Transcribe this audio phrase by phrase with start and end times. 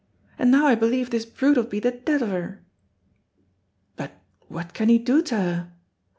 [0.39, 2.65] And now I believe this brute'll be the death o' her."
[3.95, 4.13] "But
[4.47, 5.73] what can he do to her?"